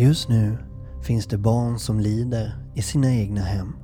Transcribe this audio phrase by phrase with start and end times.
[0.00, 0.56] Just nu
[1.02, 3.76] finns det barn som lider i sina egna hem.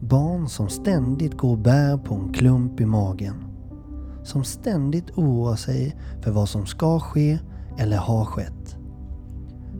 [0.00, 3.34] Barn som ständigt går och bär på en klump i magen.
[4.22, 7.38] Som ständigt oroar sig för vad som ska ske
[7.78, 8.76] eller har skett.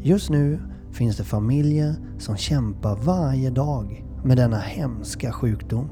[0.02, 0.60] Just nu
[0.92, 5.88] finns det familjer som kämpar varje dag med denna hemska sjukdom.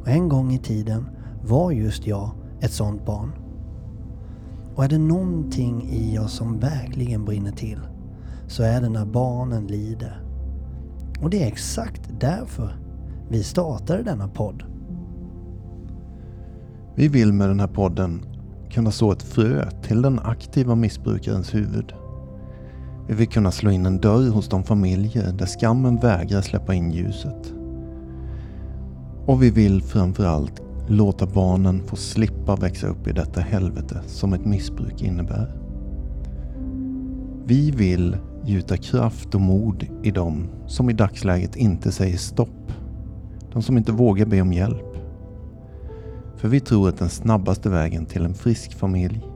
[0.00, 1.06] Och en gång i tiden
[1.42, 2.30] var just jag
[2.60, 3.32] ett sånt barn.
[4.74, 7.80] Och är det någonting i oss som verkligen brinner till
[8.46, 10.22] så är det när barnen lider.
[11.20, 12.76] Och det är exakt därför
[13.28, 14.64] vi startade denna podd.
[16.94, 18.24] Vi vill med den här podden
[18.70, 21.92] kunna så ett frö till den aktiva missbrukarens huvud.
[23.08, 26.90] Vi vill kunna slå in en dörr hos de familjer där skammen vägrar släppa in
[26.90, 27.52] ljuset.
[29.26, 34.44] Och vi vill framförallt låta barnen få slippa växa upp i detta helvete som ett
[34.44, 35.56] missbruk innebär.
[37.44, 38.16] Vi vill
[38.46, 42.72] gjuta kraft och mod i dem som i dagsläget inte säger stopp.
[43.52, 44.96] De som inte vågar be om hjälp.
[46.36, 49.26] För vi tror att den snabbaste vägen till en frisk familj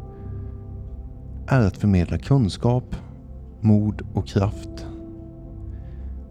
[1.47, 2.97] är att förmedla kunskap,
[3.61, 4.87] mod och kraft.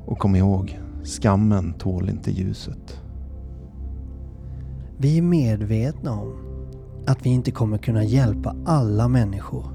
[0.05, 3.01] Och kom ihåg, skammen tål inte ljuset.
[4.97, 6.33] Vi är medvetna om
[7.07, 9.65] att vi inte kommer kunna hjälpa alla människor.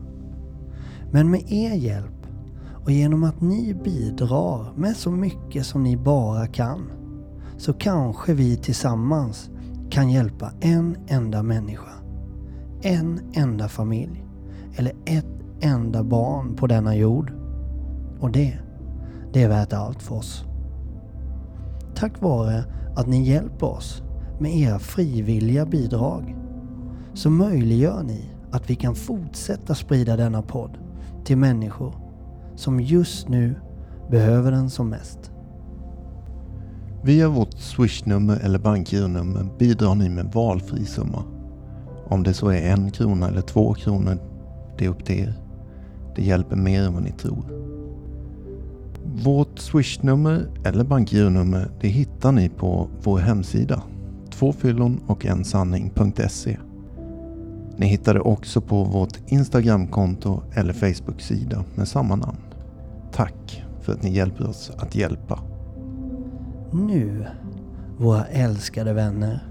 [1.11, 2.14] Men med er hjälp
[2.85, 6.91] och genom att ni bidrar med så mycket som ni bara kan
[7.57, 9.51] så kanske vi tillsammans
[9.91, 11.93] kan hjälpa en enda människa,
[12.83, 14.25] en enda familj
[14.77, 15.27] eller ett
[15.61, 17.33] enda barn på denna jord.
[18.21, 18.59] Och det,
[19.33, 20.45] det är värt allt för oss.
[21.95, 22.65] Tack vare
[22.97, 24.03] att ni hjälper oss
[24.39, 26.37] med era frivilliga bidrag
[27.15, 30.79] så möjliggör ni att vi kan fortsätta sprida denna podd
[31.25, 32.04] till människor
[32.57, 33.55] som just nu
[34.11, 35.31] behöver den som mest.
[37.03, 41.23] Via vårt swishnummer eller bankgironummer bidrar ni med valfri summa.
[42.07, 44.19] Om det så är en krona eller två kronor,
[44.79, 45.35] det är upp till er.
[46.17, 47.45] Det hjälper mer än vad ni tror.
[49.05, 53.83] Vårt swishnummer eller bankgironummer det hittar ni på vår hemsida
[54.31, 56.57] tvåfyllon och ensanning.se
[57.77, 62.39] ni hittar det också på vårt Instagramkonto eller Facebook-sida med samma namn.
[63.13, 65.41] Tack för att ni hjälper oss att hjälpa.
[66.73, 67.27] Nu,
[67.99, 69.49] våra älskade vänner,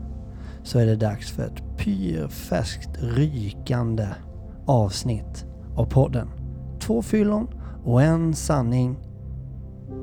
[0.64, 4.08] så är det dags för ett pyrfärskt rykande
[4.66, 5.46] avsnitt
[5.76, 6.28] av podden.
[6.80, 7.48] Två fyllon
[7.84, 8.96] och en sanning.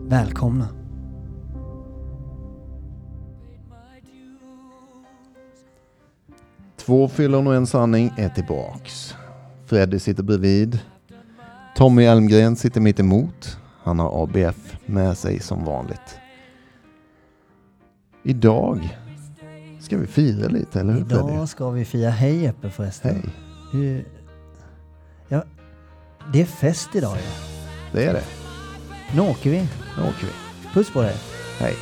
[0.09, 0.80] Välkomna!
[6.91, 9.15] Två fyllon och en sanning är tillbaks.
[9.67, 10.79] Freddy sitter bredvid.
[11.77, 13.59] Tommy Elmgren sitter mitt emot.
[13.83, 16.19] Han har ABF med sig som vanligt.
[18.23, 18.99] Idag
[19.81, 21.33] ska vi fira lite, eller hur Freddy?
[21.33, 22.11] Idag ska vi fira.
[22.11, 23.15] Hej Jeppe förresten.
[23.15, 23.25] Hej.
[23.73, 24.05] Hur...
[25.29, 25.45] Ja,
[26.33, 27.23] det är fest idag ju.
[27.93, 28.25] Det är det.
[29.15, 29.59] Nu åker vi.
[29.97, 30.69] Nu åker vi.
[30.75, 31.17] Puss på dig.
[31.59, 31.75] Hej.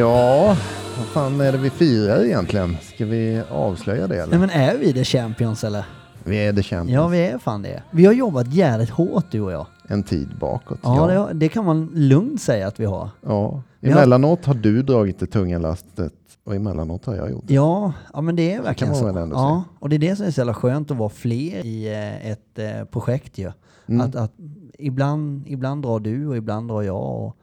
[0.00, 0.56] Ja,
[0.98, 2.76] vad fan är det vi firar egentligen?
[2.94, 4.26] Ska vi avslöja det eller?
[4.30, 5.84] Nej men är vi the champions eller?
[6.24, 6.94] Vi är the champions.
[6.94, 7.82] Ja vi är fan det.
[7.90, 9.66] Vi har jobbat jävligt hårt du och jag.
[9.88, 10.78] En tid bakåt.
[10.82, 13.08] Ja, Det, har- det kan man lugnt säga att vi har.
[13.26, 13.62] ja.
[13.82, 16.12] Emellanåt har du dragit det tunga lastet
[16.44, 17.54] och emellanåt har jag gjort det.
[17.54, 19.06] Ja, ja men det är verkligen man så.
[19.06, 21.66] väl ändå ja, och det är det som är så jävla skönt att vara fler
[21.66, 23.52] i eh, ett eh, projekt ju.
[23.88, 24.00] Mm.
[24.00, 24.32] Att, att
[24.78, 27.02] ibland, ibland drar du och ibland drar jag.
[27.26, 27.36] Och,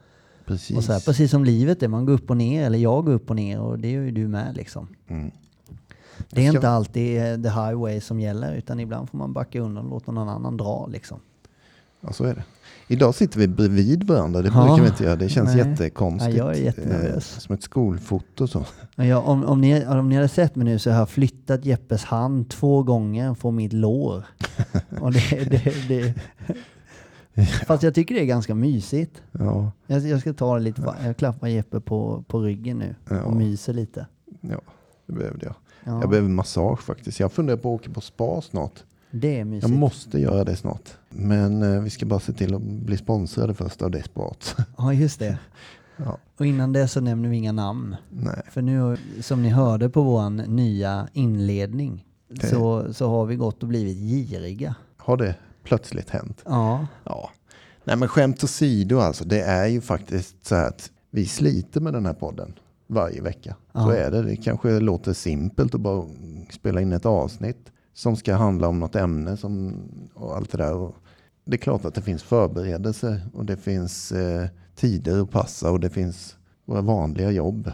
[0.47, 0.77] Precis.
[0.77, 3.13] och så här, precis som livet är, man går upp och ner, eller jag går
[3.13, 4.87] upp och ner och det gör ju du med liksom.
[5.07, 5.31] Mm.
[6.29, 9.59] Det är Ska- inte alltid eh, the highway som gäller, utan ibland får man backa
[9.59, 11.19] undan och låta någon annan dra liksom.
[12.01, 12.43] Ja, så är det.
[12.87, 14.41] Idag sitter vi bredvid varandra.
[14.41, 14.65] Det Ja.
[14.65, 15.15] brukar vi inte göra.
[15.15, 15.57] Det känns Nej.
[15.57, 16.37] jättekonstigt.
[16.37, 16.53] Ja.
[16.53, 18.65] Eh, som ett skolfoto så.
[18.95, 22.03] Jag, om, om, ni, om ni hade sett mig nu så har jag flyttat Jeppes
[22.03, 24.25] hand två gånger från mitt lår.
[25.01, 26.13] Och det, det, det,
[27.67, 29.21] fast jag tycker det är ganska mysigt.
[29.31, 32.95] Ja, Jag, jag ska ta det lite, va- jag klappar Jeppe på, på ryggen nu
[33.09, 33.21] Ja.
[33.23, 34.07] och myser lite.
[34.41, 34.61] ja,
[35.05, 35.55] det behövde jag.
[35.83, 35.99] Ja.
[36.01, 37.19] Jag behöver massage faktiskt.
[37.19, 38.83] Jag funderar på att åka på spa snart.
[39.11, 39.73] Det är Jag mysigt.
[39.73, 40.89] måste göra det snart.
[41.09, 44.55] Men eh, vi ska bara se till att bli sponsrade först av Desperat.
[44.77, 45.37] Ja, just det.
[45.97, 46.17] Ja.
[46.37, 47.95] Och innan det så nämner vi inga namn.
[48.09, 48.41] Nej.
[48.51, 53.63] För nu, som ni hörde på vår nya inledning, Det- så, så har vi gått
[53.63, 54.75] och blivit giriga.
[54.97, 55.35] Har det
[55.67, 56.41] plötsligt hänt?
[56.45, 57.29] Ja, Ja.
[57.83, 59.25] Nej men skämt åsido alltså.
[59.25, 62.53] Det är ju faktiskt så här att vi sliter med den här podden
[62.87, 63.55] varje vecka.
[63.73, 63.93] Så Ja.
[63.95, 64.21] är det.
[64.23, 66.05] Det kanske låter simpelt att bara
[66.51, 69.73] spela in ett avsnitt som ska handla om något ämne som,
[70.13, 70.73] och allt det där.
[70.73, 70.95] Och
[71.45, 75.79] det är klart att det finns förberedelser och det finns eh, tider att passa och
[75.79, 76.35] det finns
[76.65, 77.71] våra vanliga jobb.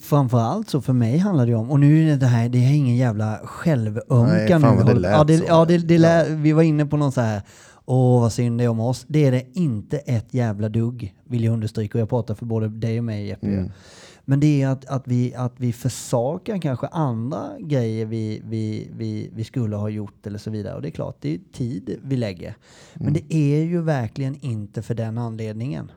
[0.00, 2.96] Framförallt så för mig handlar det om, och nu är det här, det är ingen
[2.96, 4.62] jävla självömkan.
[4.76, 4.84] nu.
[4.84, 5.44] det lät ja, det, så.
[5.48, 6.36] ja, det, det lä, Ja.
[6.36, 7.42] vi var inne på någon så här,
[7.84, 9.04] åh vad synd det är om oss.
[9.08, 11.98] Det är det inte ett jävla dugg, vill jag understryka.
[11.98, 13.46] Och jag pratar för både dig och mig Jeppe.
[13.46, 13.70] Mm.
[14.26, 19.30] Men det är att, att, vi, att vi försakar kanske andra grejer vi, vi, vi,
[19.34, 20.74] vi skulle ha gjort eller så vidare.
[20.74, 22.56] Och det är klart, det är tid vi lägger.
[22.94, 23.12] Men Mm.
[23.28, 25.90] det är ju verkligen inte för den anledningen.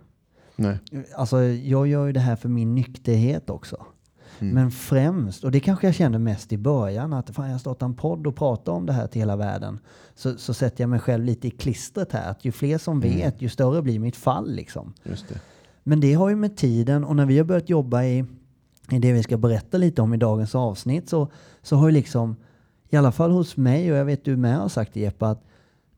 [0.58, 0.78] Nej.
[1.16, 3.86] Alltså jag gör ju det här för min nykterhet också.
[4.40, 4.54] Mm.
[4.54, 7.94] Men främst, och det kanske jag kände mest i början, att fan jag startar en
[7.96, 9.80] podd och pratar om det här till hela världen.
[10.16, 12.32] Så, så sätter jag mig själv lite i klistret här.
[12.32, 13.16] Att ju fler som Mm.
[13.18, 14.94] vet, ju större blir mitt fall liksom.
[15.04, 15.40] Just det.
[15.84, 18.26] Men det har ju med tiden och när vi har börjat jobba i,
[18.92, 21.28] i det vi ska berätta lite om i dagens avsnitt så,
[21.62, 22.36] så har ju liksom,
[22.90, 25.44] i alla fall hos mig och jag vet du med har sagt det Jeppe, att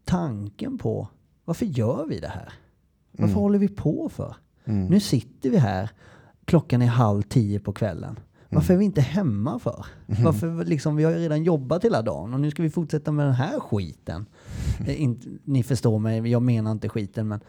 [0.06, 1.08] tanken på
[1.46, 2.54] varför gör vi det här?
[3.12, 3.42] Varför Mm.
[3.42, 4.36] håller vi på för?
[4.70, 4.86] Mm.
[4.88, 5.90] Nu sitter vi här,
[6.46, 8.20] klockan är halv tio på kvällen.
[8.50, 9.86] Varför är vi inte hemma för?
[10.06, 13.26] Varför liksom, vi har ju redan jobbat hela dagen och nu ska vi fortsätta med
[13.26, 14.26] den här skiten.
[14.88, 17.40] Eh, inte, ni förstår mig, jag menar inte skiten men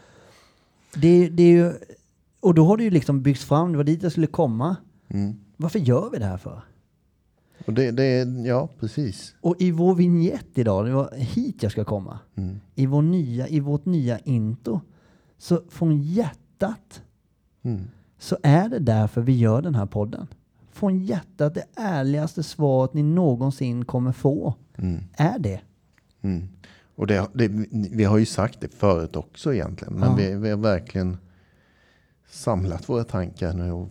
[0.95, 1.73] det, det är ju,
[2.39, 4.75] och då har det ju liksom byggts fram, det var dit jag skulle komma.
[5.07, 5.39] Mm.
[5.57, 6.61] Varför gör vi det här för?
[7.65, 9.35] Och det, det ja precis.
[9.41, 12.19] Och i vår vignett idag, det var hit jag ska komma.
[12.35, 12.59] Mm.
[12.75, 14.81] I, vår nya, I vårt nya intro,
[15.37, 17.01] så från hjärtat
[17.63, 17.81] Mm.
[18.17, 20.27] så är det därför vi gör den här podden.
[20.71, 25.03] Från hjärtat, det ärligaste svaret ni någonsin kommer få Mm.
[25.13, 25.61] är det.
[26.21, 26.47] Mm.
[26.95, 27.47] Och det, det,
[27.91, 29.93] vi har ju sagt det förut också egentligen.
[29.93, 30.15] Men Ja.
[30.15, 31.17] vi, vi har verkligen
[32.29, 33.71] samlat våra tankar nu.
[33.71, 33.89] Och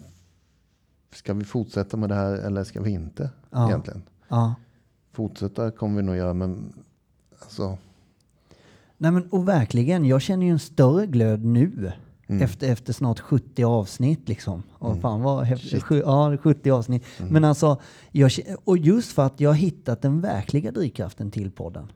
[1.12, 3.30] ska vi fortsätta med det här eller ska vi inte?
[3.50, 3.68] Ja.
[3.68, 4.02] Egentligen.
[4.28, 4.54] Ja.
[5.12, 6.72] Fortsätta kommer vi nog göra men
[7.42, 7.78] alltså.
[8.98, 11.92] Nej men och verkligen, jag känner ju en större glöd nu.
[12.30, 12.42] Mm.
[12.42, 14.62] Efter, efter snart 70 avsnitt liksom.
[14.72, 15.00] Och Mm.
[15.00, 15.84] fan vad häftigt.
[15.90, 17.04] Ja, 70 avsnitt.
[17.18, 17.32] Mm.
[17.32, 17.80] Men alltså,
[18.12, 18.30] jag,
[18.64, 21.92] och just för att jag har hittat den verkliga drivkraften till podden.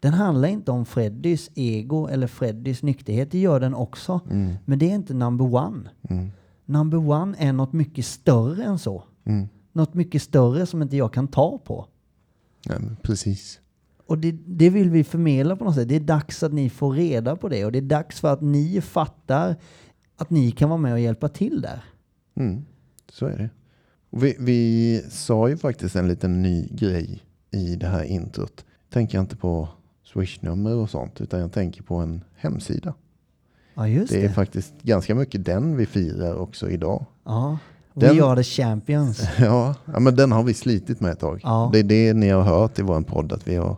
[0.00, 3.30] Den handlar inte om Freddys ego eller Freddys nykterhet.
[3.30, 4.20] Det gör den också.
[4.30, 4.54] Mm.
[4.64, 5.90] Men det är inte number one.
[6.10, 6.30] Mm.
[6.64, 9.04] Number one är något mycket större än så.
[9.24, 9.48] Mm.
[9.72, 11.86] Något mycket större som inte jag kan ta på.
[12.64, 13.60] Ja, precis.
[14.12, 15.88] Och det, det vill vi förmedla på något sätt.
[15.88, 17.64] Det är dags att ni får reda på det.
[17.64, 19.56] Och det är dags för att ni fattar
[20.16, 21.84] att ni kan vara med och hjälpa till där.
[22.34, 22.64] Mm.
[23.12, 23.50] Så är det.
[24.10, 28.64] Vi, vi sa ju faktiskt en liten ny grej i det här introt.
[28.90, 29.68] Tänker jag inte på
[30.04, 32.94] swishnummer och sånt utan jag tänker på en hemsida.
[33.74, 34.24] Ja, just Det det.
[34.26, 37.04] är faktiskt ganska mycket den vi firar också idag.
[37.24, 37.58] Ja.
[37.94, 39.22] Den- We are the champions.
[39.38, 41.40] Ja, ja men den har vi slitit med ett tag.
[41.42, 41.70] Ja.
[41.72, 43.76] Det är det ni har hört i vår podd att vi har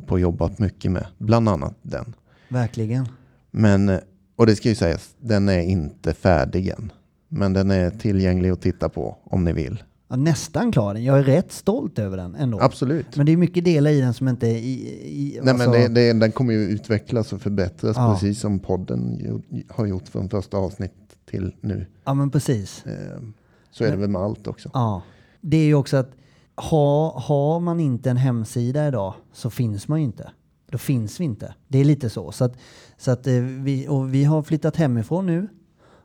[0.00, 1.06] på jobbat mycket med.
[1.18, 2.14] Bland annat den.
[2.48, 3.08] Verkligen.
[3.50, 3.98] Men, eh,
[4.36, 6.92] och det ska ju sägas, den är inte färdig än.
[7.28, 9.82] Men den är tillgänglig att titta på om ni vill.
[10.08, 10.94] Ja, nästan klar.
[10.94, 12.60] Jag är rätt stolt över den ändå.
[12.60, 13.16] Absolut.
[13.16, 14.88] Men det är mycket delar i den som inte i...
[15.04, 18.12] i Nej, alltså- men det, det, den kommer ju utvecklas och förbättras Ja.
[18.12, 19.20] precis som podden
[19.68, 20.92] har gjort från första avsnitt
[21.30, 21.86] till nu.
[22.04, 22.86] Ja, men precis.
[22.86, 23.22] Eh,
[23.70, 24.70] Så är det väl med allt också.
[24.72, 25.02] Ja.
[25.40, 26.10] Det är ju också att
[26.56, 30.30] ha, har man inte en hemsida idag så finns man ju inte.
[30.70, 31.54] Då finns vi inte.
[31.68, 32.32] Det är lite så.
[32.32, 32.56] Så att,
[32.96, 35.48] så att eh, vi, och vi har flyttat hemifrån nu.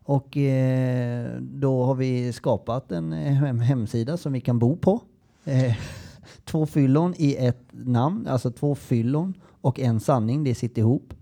[0.04, 5.02] Och eh, då har vi skapat en eh, hem, hemsida som vi kan bo på.
[5.46, 5.76] Eh,
[6.46, 11.14] två fyllon i ett namn, alltså två fyllon och en sanning, det sitter ihop.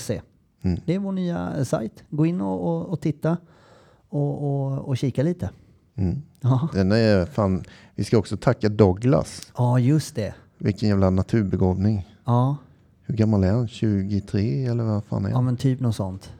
[0.00, 0.22] .se.
[0.62, 0.80] Mm.
[0.84, 2.04] Det är vår nya sajt.
[2.10, 3.36] Gå in och, och, och titta
[4.08, 5.50] och, och, och kika lite.
[5.94, 6.22] Mm.
[6.50, 6.68] Ja.
[6.72, 9.52] Den är fan, vi ska också tacka Douglas.
[9.56, 10.34] ja, just det.
[10.58, 12.08] Vilken jävla naturbegåvning.
[12.24, 12.56] Ja,
[13.02, 13.68] Hur gammal är han?
[13.68, 15.44] 23 eller vad fan är ja han?
[15.44, 16.32] men typ något sånt.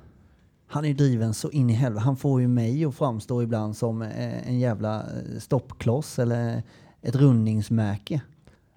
[0.68, 2.04] Han är ju driven så in i helvete.
[2.04, 6.62] Han får ju mig att framstå ibland som eh, en jävla eh, stoppkloss eller
[7.02, 8.20] ett rundningsmärke.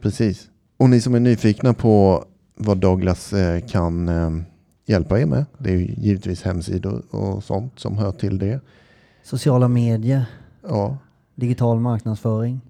[0.01, 0.49] Precis.
[0.77, 4.09] Och ni som är nyfikna på vad Douglas eh, kan
[4.85, 5.45] hjälpa er med.
[5.57, 8.59] Det är ju givetvis hemsidor och sånt som hör till det.
[9.23, 10.25] Sociala medier,
[10.67, 10.97] Ja,
[11.39, 12.61] digital marknadsföring.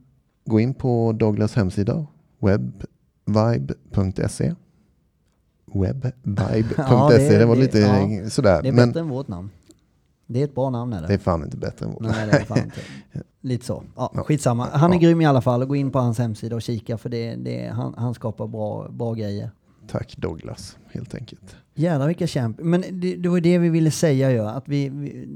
[0.46, 2.06] gå in på Douglas hemsida
[2.40, 4.56] webvibe.se.
[5.74, 8.30] Webvibe.se, Ja, det- det, var det- lite ja.
[8.30, 8.62] sådär.
[8.62, 9.50] Det är Men bättre än vårt namn.
[10.28, 11.08] Det är ett bra namn är det.
[11.08, 12.02] det är fan inte bättre än vårt.
[12.02, 12.82] Nej, det är fan inte.
[13.42, 13.84] Lite så.
[13.96, 14.24] Ja, Ja.
[14.24, 14.68] skitsamma.
[14.74, 15.02] Han är Ja.
[15.02, 15.66] grym i alla fall.
[15.66, 19.14] Gå in på hans hemsida och kika för det, det, han, han skapar bra, bra
[19.14, 19.52] grejer.
[19.88, 21.56] Tack Douglas, helt enkelt.
[21.80, 22.60] Jävlar vilka kämp.
[22.60, 24.40] Men det, det var det vi ville säga ju.
[24.40, 25.28] Att vi, vi,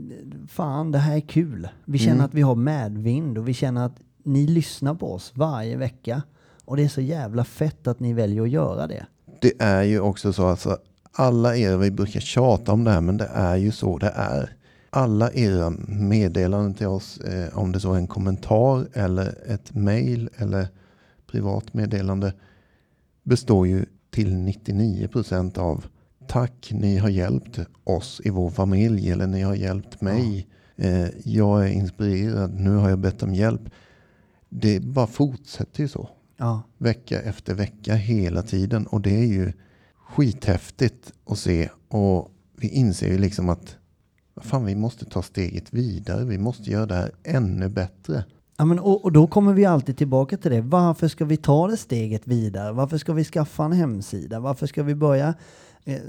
[0.47, 1.67] fan det här är kul.
[1.85, 2.25] Vi känner Mm.
[2.25, 6.21] att vi har medvind och vi känner att ni lyssnar på oss varje vecka.
[6.65, 9.05] Och det är så jävla fett att ni väljer att göra det.
[9.41, 10.77] Det är ju också så alltså,
[11.11, 14.55] alla er, vi brukar tjata om det här, men det är ju så det är.
[14.89, 20.29] Alla era meddelanden till oss, eh, om det så är en kommentar eller ett mail
[20.37, 20.67] eller
[21.31, 22.33] privat meddelande,
[23.23, 25.85] består ju till 99% av
[26.27, 30.47] tack, ni har hjälpt oss i vår familj eller ni har hjälpt mig.
[30.75, 33.61] Eh, jag är inspirerad, nu har jag bett om hjälp.
[34.49, 38.87] Det bara fortsätter ju så Ja, vecka efter vecka hela tiden.
[38.87, 39.53] Och det är ju
[39.97, 41.69] skithäftigt att se.
[41.87, 43.75] Och vi inser ju liksom att
[44.41, 46.25] fan, vi måste ta steget vidare.
[46.25, 48.23] Vi måste göra det här ännu bättre.
[48.57, 50.61] Ja, men, och, och då kommer vi alltid tillbaka till det.
[50.61, 52.71] Varför ska vi ta det steget vidare?
[52.71, 54.39] Varför ska vi skaffa en hemsida?
[54.39, 55.33] Varför ska vi börja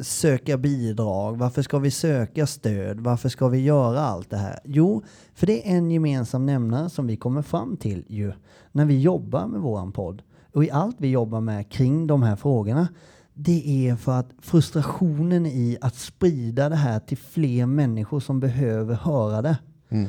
[0.00, 1.38] söka bidrag?
[1.38, 3.00] Varför ska vi söka stöd?
[3.00, 4.60] Varför ska vi göra allt det här?
[4.64, 5.02] Jo,
[5.34, 8.32] för det är en gemensam nämnare som vi kommer fram till ju
[8.72, 10.22] när vi jobbar med våran podd.
[10.52, 12.88] Och i allt vi jobbar med kring de här frågorna.
[13.34, 18.94] Det är för att frustrationen i att sprida det här till fler människor som behöver
[18.94, 19.56] höra det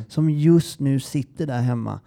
[0.10, 2.00] som just nu sitter där hemma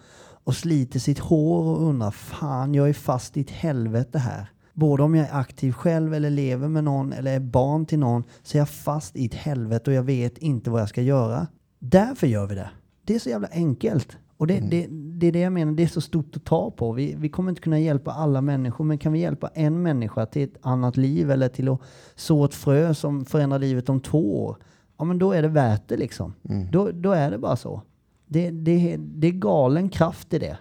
[0.44, 4.50] och sliter sitt hår och undrar fan, jag är fast i ett helvete här.
[4.78, 8.24] Både om jag är aktiv själv eller lever med någon eller är barn till någon
[8.42, 11.46] så är jag fast i ett helvete och jag vet inte vad jag ska göra.
[11.78, 12.70] Därför gör vi det.
[13.04, 14.16] Det är så jävla enkelt.
[14.36, 16.92] Och det, det, det är det jag menar, det är så stort att ta på.
[16.92, 20.42] Vi, vi kommer inte kunna hjälpa alla människor, men kan vi hjälpa en människa till
[20.42, 21.80] ett annat liv eller till att
[22.14, 24.56] så ett frö som förändrar livet om två år,
[24.98, 26.34] ja men då är det värt det liksom.
[26.72, 27.82] Då, då är det bara så.
[28.26, 30.58] Det, det, det är galen kraft i det.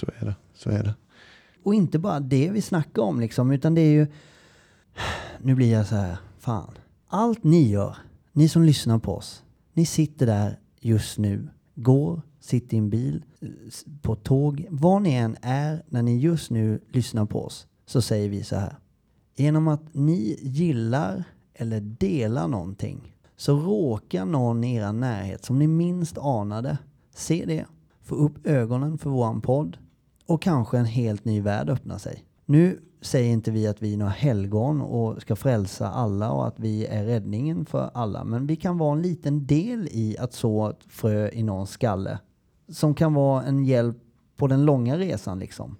[0.00, 0.34] Så är det.
[0.54, 0.94] Så är det.
[1.62, 4.06] Och inte bara det vi snackar om liksom, utan det är ju...
[5.38, 6.74] Nu blir jag så här, fan.
[7.08, 7.96] Allt ni gör,
[8.32, 9.42] ni som lyssnar på oss,
[9.72, 13.24] ni sitter där just nu, går, sitter i en bil,
[14.02, 18.02] på ett tåg, var ni än är när ni just nu lyssnar på oss, så
[18.02, 18.76] säger vi så här.
[19.36, 25.66] Genom att ni gillar eller delar någonting så råkar någon i er närhet som ni
[25.66, 26.78] minst anade
[27.14, 27.66] se det,
[28.02, 29.78] få upp ögonen för våran podd
[30.32, 32.24] och kanske en helt ny värld öppnar sig.
[32.46, 36.60] Nu säger inte vi att vi är några helgon och ska frälsa alla och att
[36.60, 40.68] vi är räddningen för alla, men vi kan vara en liten del i att så
[40.68, 42.18] ett frö i någons skalle
[42.68, 43.96] som kan vara en hjälp
[44.36, 45.76] på den långa resan liksom.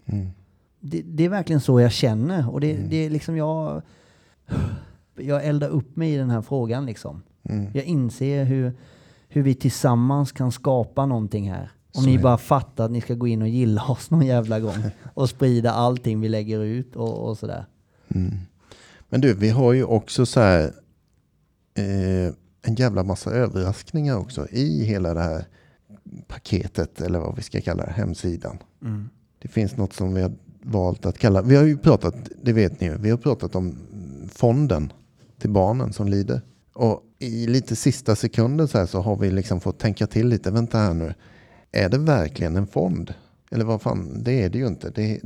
[0.80, 3.82] Det, det är verkligen så jag känner och det, det är liksom jag
[5.16, 7.22] jag eldar upp mig i den här frågan liksom.
[7.74, 8.72] Jag inser hur,
[9.28, 11.70] hur vi tillsammans kan skapa någonting här.
[11.94, 14.60] Om Så ni bara fattar att ni ska gå in och gilla oss någon jävla
[14.60, 14.84] gång
[15.14, 17.66] och sprida allting vi lägger ut och, och sådär.
[19.08, 20.72] Men du, vi har ju också så här
[21.74, 25.44] eh, en jävla massa överraskningar också i hela det här
[26.26, 28.58] paketet eller vad vi ska kalla det, hemsidan.
[29.42, 30.32] Det finns något som vi har
[30.62, 33.78] valt att kalla, vi har ju pratat, det vet ni ju, vi har pratat om
[34.32, 34.92] fonden
[35.38, 36.40] till barnen som lider.
[36.72, 40.50] Och i lite sista sekunden så här så har vi liksom fått tänka till lite,
[40.50, 41.14] vänta här nu,
[41.72, 43.14] är det verkligen en fond?
[43.50, 44.90] Eller vad fan, det är det ju inte.
[44.90, 45.20] Det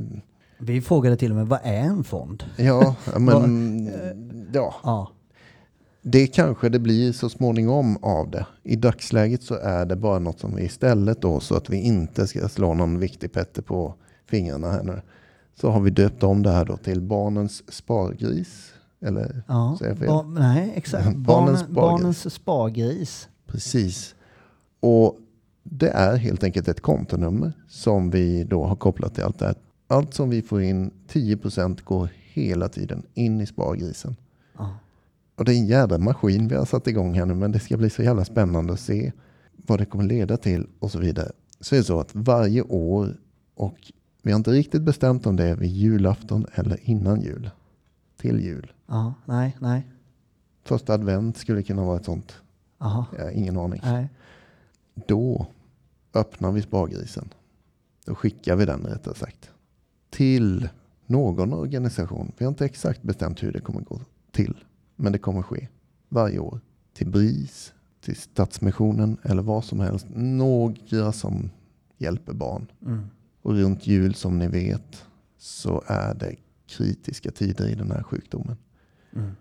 [0.59, 2.43] Vi frågade till och med, vad är en fond?
[2.57, 3.89] ja, men
[4.53, 4.75] ja.
[4.83, 5.11] Ja,
[6.01, 8.45] Det kanske det blir så småningom av det.
[8.63, 12.27] I dagsläget så är det bara något som vi istället då, så att vi inte
[12.27, 13.93] ska slå någon viktig petter på
[14.25, 15.01] fingrarna här nu.
[15.61, 18.73] Så har vi döpt om det här då till Barnens spargris.
[19.01, 19.75] Eller ja.
[19.79, 20.07] säger jag fel?
[20.07, 21.05] Ba- nej, exakt.
[21.15, 23.27] Barnens Barnens, barnens spargris.
[23.47, 24.15] Precis.
[24.79, 25.17] Och
[25.71, 29.55] det är helt enkelt ett kontonummer som vi då har kopplat till allt det här.
[29.87, 34.15] Allt som vi får in, 10% går hela tiden in i spargrisen.
[34.57, 34.77] Ja.
[35.35, 37.77] Och det är en jädra maskin vi har satt igång här nu, men det ska
[37.77, 39.11] bli så jävla spännande att se
[39.55, 41.31] vad det kommer leda till och så vidare.
[41.59, 43.17] Så är det så att varje år,
[43.55, 47.49] och vi har inte riktigt bestämt om det är vid julafton eller innan jul,
[48.17, 48.71] till jul.
[48.87, 49.87] Ja, nej, nej.
[50.63, 52.35] Första advent skulle kunna vara ett sånt,
[52.77, 53.05] Aha.
[53.33, 53.81] ingen aning.
[53.83, 54.09] Nej.
[55.07, 55.47] Då
[56.17, 57.33] öppnar vi spargrisen.
[58.05, 59.51] Då skickar vi den rättare sagt.
[60.09, 60.69] Till
[61.05, 62.31] någon organisation.
[62.37, 64.63] Vi har inte exakt bestämt hur det kommer gå till.
[64.95, 65.67] Men det kommer ske
[66.09, 66.59] varje år.
[66.93, 70.07] Till BRIS, till Stadsmissionen eller vad som helst.
[70.15, 71.49] Några som
[71.97, 72.67] hjälper barn.
[72.85, 73.07] Mm.
[73.41, 75.05] Och runt jul som ni vet
[75.37, 76.35] så är det
[76.67, 78.57] kritiska tider i den här sjukdomen.
[79.15, 79.31] Mm.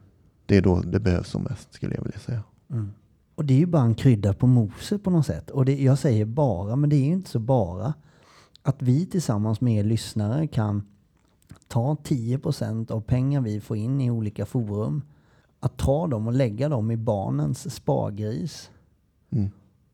[0.46, 2.42] Det är då det behövs som mest skulle jag vilja säga.
[2.70, 2.92] Mm.
[3.36, 5.50] Och det är ju bara en krydda på moset på något sätt.
[5.50, 7.94] Och det, jag säger bara, men det är ju inte så bara.
[8.62, 10.82] Att vi tillsammans med er lyssnare kan
[11.68, 15.02] ta 10% av pengar vi får in i olika forum.
[15.60, 18.70] Att ta dem och lägga dem i barnens spargris.
[19.30, 19.50] Mm.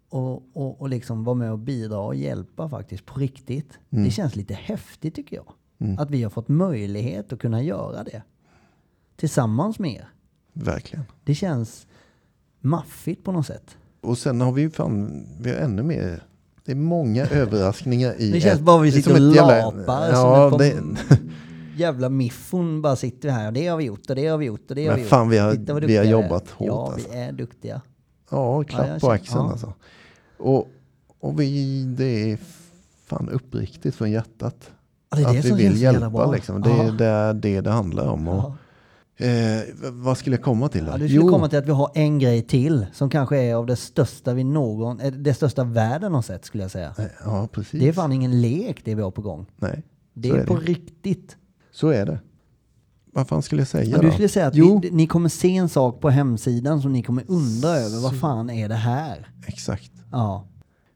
[0.08, 3.78] Och, och, och liksom vara med och bidra och hjälpa faktiskt på riktigt.
[3.90, 4.04] Mm.
[4.04, 5.52] Det känns lite häftigt tycker jag.
[5.78, 5.98] Mm.
[5.98, 8.22] Att vi har fått möjlighet att kunna göra det.
[9.16, 10.08] Tillsammans med er.
[10.52, 11.04] Verkligen.
[11.24, 11.86] Det känns
[12.62, 13.76] maffigt på något sätt.
[14.00, 16.22] Och sen har vi ju fan, vi har ännu mer.
[16.64, 20.58] Det är många överraskningar i Det känns ett- bara vi sitter och lapar Ja, som
[20.58, 20.74] det,
[21.76, 23.52] jävla miffon bara sitter vi här.
[23.52, 25.10] Det har vi gjort och det har vi gjort och det har Men vi gjort.
[25.10, 27.08] fan, vi har- vi har jobbat hårt, Ja, alltså.
[27.12, 27.80] vi är duktiga.
[28.30, 29.50] ja, klapp Ja, på axeln ja.
[29.50, 29.72] alltså.
[30.38, 30.68] Och,
[31.20, 32.38] och vi, det är
[33.06, 34.70] fan uppriktigt från hjärtat.
[35.10, 36.62] Ja, det är att det vi som vill hjälpa liksom.
[36.62, 38.28] Det, är- det det det handlar om.
[38.28, 38.52] Och.
[39.22, 39.62] Eh,
[39.92, 40.90] vad skulle jag komma till då?
[40.92, 43.66] Ja, du skulle komma till att vi har en grej till som kanske är av
[43.66, 46.94] det största vi någon, eh, det största världen har sett skulle jag säga.
[46.98, 47.80] Eh, Ja, precis.
[47.80, 49.46] Det är fan ingen lek det vi har på gång.
[49.56, 49.82] Nej,
[50.14, 50.64] Det är, är på det.
[50.66, 51.36] riktigt.
[51.72, 52.20] så är det.
[53.14, 54.02] Vad fan skulle jag säga Ja, då?
[54.02, 57.02] du skulle säga att Jo, vi, ni kommer se en sak på hemsidan som ni
[57.02, 58.02] kommer undra över.
[58.02, 59.28] Vad fan är det här?
[59.46, 59.92] exakt.
[60.12, 60.46] Ja,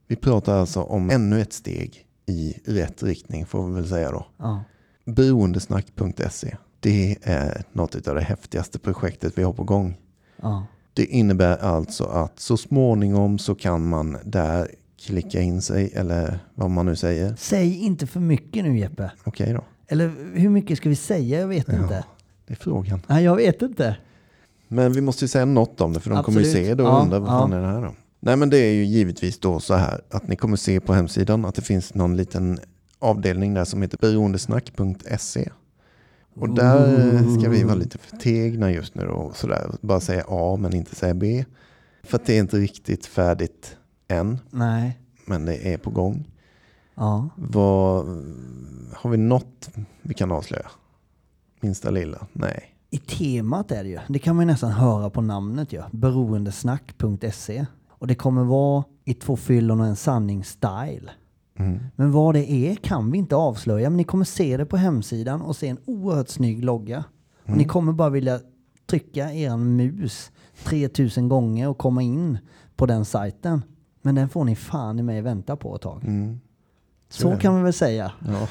[0.08, 4.26] Vi pratar alltså om ännu ett steg i rätt riktning får vi väl säga då.
[4.38, 4.64] ja,
[5.04, 6.56] Beroendesnack.se.
[6.86, 9.96] Det är något av det häftigaste projektet vi har på gång.
[10.42, 10.66] ja.
[10.94, 14.68] Det innebär alltså att så småningom så kan man där
[15.00, 17.34] klicka in sig eller vad man nu säger.
[17.38, 19.10] Säg inte för mycket nu Jeppe.
[19.24, 21.40] Okej då, Eller hur mycket ska vi säga?
[21.40, 22.04] Jag vet inte.
[22.46, 23.00] det är frågan.
[23.06, 23.96] Nej, jag vet inte.
[24.68, 26.66] Men vi måste ju säga något om det för de kommer ju Absolut.
[26.66, 27.40] se det och Ja, undra vad ja.
[27.40, 27.94] fan är det här då?
[28.20, 31.44] Nej men det är ju givetvis då så här att ni kommer se på hemsidan
[31.44, 32.58] att det finns någon liten
[32.98, 35.48] avdelning där som heter beroendesnack.se.
[36.36, 39.70] Och där eh, ska vi vara lite förtegna just nu och sådär.
[39.80, 41.44] Bara säga A men inte säga B.
[42.02, 43.76] För att det är inte riktigt färdigt
[44.08, 44.38] än.
[44.50, 45.00] Nej.
[45.26, 46.28] Men det är på gång.
[46.94, 47.28] Ja.
[47.36, 48.06] Vad,
[48.94, 49.70] har vi något
[50.02, 50.70] vi kan avslöja?
[51.60, 52.26] Minsta lilla?
[52.32, 52.76] Nej.
[52.90, 53.98] I temat är det ju.
[54.08, 55.82] Det kan man ju nästan höra på namnet ju.
[55.90, 57.66] Beroendesnack.se.
[57.88, 61.10] Och det kommer vara i två fyllon och en sanning-style.
[61.56, 61.78] Mm.
[61.96, 63.90] Men vad det är kan vi inte avslöja.
[63.90, 67.04] Men ni kommer se det på hemsidan och se en oerhört snygg logga.
[67.42, 67.58] Och Mm.
[67.58, 68.40] ni kommer bara vilja
[68.86, 70.30] trycka er mus
[70.64, 72.38] 3000 gånger och komma in
[72.76, 73.62] på den sajten.
[74.02, 76.04] Men den får ni fan i mig vänta på ett tag.
[76.04, 76.40] Mm.
[77.08, 77.36] Så det.
[77.36, 78.12] kan vi väl säga.
[78.26, 78.48] Ja,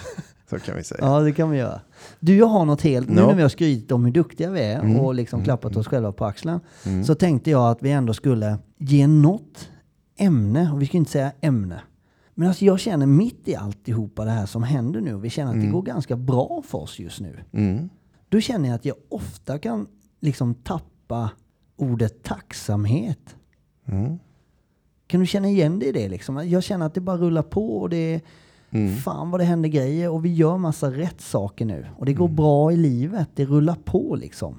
[0.49, 0.99] så kan vi säga.
[1.03, 1.81] Ja, det kan vi göra.
[2.19, 3.27] Du, jag har något helt, nu Ja.
[3.27, 4.99] när vi har skrytit om hur duktiga vi är Mm.
[4.99, 7.03] och liksom klappat oss själva på axeln, Mm.
[7.03, 9.69] så tänkte jag att vi ändå skulle ge något
[10.17, 11.81] ämne, och vi ska inte säga ämne.
[12.37, 15.51] Men alltså jag känner mitt i alltihopa det här som händer nu, och vi känner
[15.55, 17.39] att det går ganska bra för oss just nu.
[17.51, 17.89] Mm.
[18.29, 19.87] Då känner jag att jag ofta kan
[20.19, 21.29] liksom tappa
[21.75, 23.35] ordet tacksamhet.
[23.85, 24.19] Mm.
[25.07, 26.49] Kan du känna igen dig i det liksom?
[26.49, 28.21] Jag känner att det bara rullar på och det är
[28.69, 28.95] Mm.
[28.95, 31.85] fan vad det händer grejer och vi gör massa rätt saker nu.
[31.97, 32.35] Och det går Mm.
[32.35, 34.55] bra i livet, det rullar på liksom.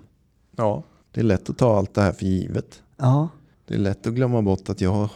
[0.56, 2.82] Ja, det är lätt att ta allt det här för givet.
[2.96, 3.28] Ja,
[3.64, 5.08] Det är lätt att glömma bort att jag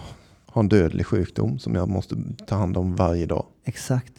[0.53, 3.47] har en dödlig sjukdom som jag måste ta hand om varje dag.
[3.65, 4.13] exakt.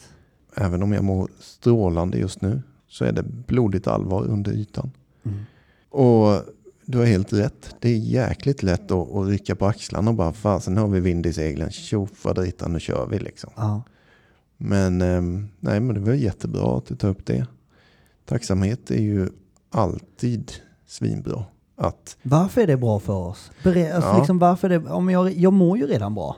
[0.54, 4.90] Även om jag mår strålande just nu så är det blodigt allvar under ytan.
[5.22, 5.38] Mm.
[5.90, 6.42] Och
[6.84, 7.76] du har helt rätt.
[7.80, 11.26] Det är jäkligt lätt att, att rycka på axlarna och bara fasen har vi vind
[11.26, 11.70] i seglen.
[11.70, 13.50] Tjoff vad nu kör vi liksom.
[13.56, 13.82] Ja.
[14.56, 17.46] Men, ehm, nej, men det var jättebra att du tar upp det.
[18.24, 19.28] Tacksamhet är ju
[19.70, 20.52] alltid
[20.86, 21.44] svinbra.
[21.76, 23.50] Att, Varför är det bra för oss?
[23.64, 24.18] Ber- alltså Ja.
[24.18, 26.36] liksom varför det, om jag, jag mår ju redan bra.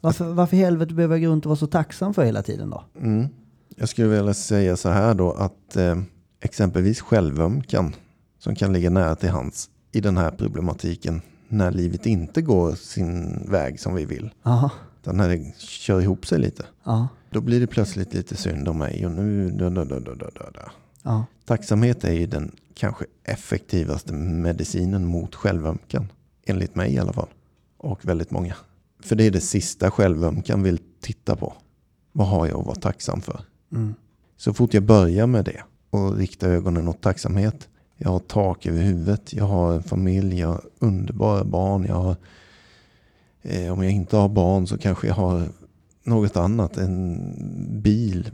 [0.00, 2.70] Varför, varför i helvete behöver jag gå runt och vara så tacksam för hela tiden
[2.70, 2.84] då?
[3.00, 3.28] mm,
[3.76, 5.96] jag skulle vilja säga så här då att eh,
[6.40, 7.94] exempelvis självömkan
[8.38, 13.42] som kan ligga nära till hands i den här problematiken när livet inte går sin
[13.50, 14.30] väg som vi vill.
[14.42, 14.70] Jaha.
[15.00, 16.64] Utan när det kör ihop sig lite.
[16.84, 17.08] Ja.
[17.30, 19.50] Då blir det plötsligt lite synd om mig och nu...
[19.50, 20.70] Da, da, da, da,
[21.02, 21.24] da.
[21.44, 26.12] Tacksamhet är ju den kanske effektivaste medicinen mot självömkan.
[26.46, 27.28] Enligt mig i alla fall.
[27.76, 28.54] Och väldigt många.
[29.02, 31.52] För det är det sista självömkan vill titta på.
[32.12, 33.40] Vad har jag att vara tacksam för?
[33.72, 33.94] Mm.
[34.36, 37.68] Så fort jag börjar med det och riktar ögonen åt tacksamhet.
[37.96, 41.84] Jag har tak över huvudet, jag har en familj, jag har underbara barn.
[41.88, 42.16] Jag har,
[43.42, 45.48] eh, om jag inte har barn så kanske jag har
[46.04, 46.76] något annat.
[46.76, 47.34] En
[47.82, 48.30] bil,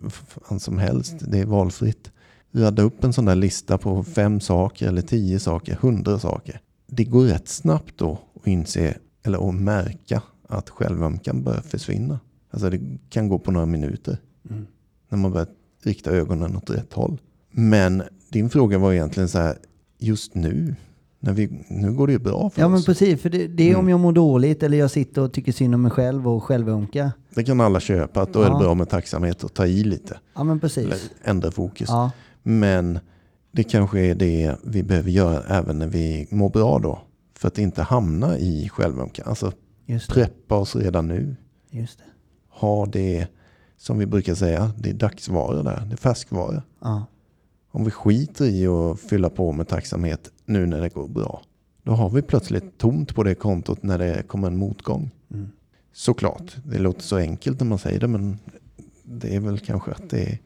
[0.48, 1.14] vad som helst.
[1.20, 2.10] Det är valfritt.
[2.52, 6.60] Radda upp en sån där lista på fem saker eller tio saker, hundra saker.
[6.86, 12.20] Det går rätt snabbt då att inse eller att märka att självömkan börjar försvinna.
[12.50, 12.80] Alltså det
[13.10, 14.18] kan gå på några minuter
[14.50, 14.66] Mm.
[15.08, 15.46] när man börjar
[15.84, 17.18] rikta ögonen åt rätt håll.
[17.50, 19.56] Men din fråga var egentligen så här,
[19.98, 20.74] just nu,
[21.20, 22.86] när vi, nu går det ju bra för Ja men oss.
[22.86, 23.88] precis, för det, det är om Mm.
[23.90, 27.12] jag mår dåligt eller jag sitter och tycker synd om mig själv och självömka.
[27.34, 28.52] Det kan alla köpa, att då är Ja.
[28.52, 30.18] det bra med tacksamhet och ta i lite.
[30.34, 31.10] Ja men Eller precis.
[31.24, 31.88] ändra fokus.
[31.88, 32.10] Ja,
[32.48, 32.98] Men
[33.52, 37.02] det kanske är det vi behöver göra även när vi mår bra då.
[37.34, 39.28] För att inte hamna i självömkan.
[39.28, 39.52] Alltså
[40.08, 41.36] preppa oss redan nu.
[41.70, 42.04] Just det.
[42.48, 43.26] Ha det,
[43.76, 45.82] som vi brukar säga, det är dagsvaror där.
[45.86, 46.62] Det är färskvaror.
[46.80, 47.06] Ja.
[47.70, 51.42] Om vi skiter i att fylla på med tacksamhet nu när det går bra.
[51.82, 55.10] Då har vi plötsligt tomt på det kontot när det kommer en motgång.
[55.30, 55.48] Mm.
[55.92, 58.38] Såklart, det låter så enkelt när man säger det men
[59.04, 60.38] det är väl kanske att det är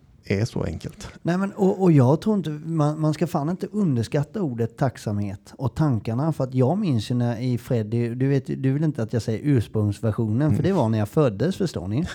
[0.44, 1.08] så enkelt.
[1.22, 5.54] Nej men och, och jag tror inte, man, man ska fan inte underskatta ordet tacksamhet
[5.56, 6.32] och tankarna.
[6.32, 9.22] För att jag minns ju när i Freddy, du vet, du vill inte att jag
[9.22, 12.06] säger ursprungsversionen, för det var när jag föddes förstår ni.